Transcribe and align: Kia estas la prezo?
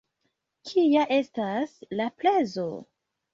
Kia 0.69 1.03
estas 1.17 1.75
la 2.01 2.09
prezo? 2.23 2.67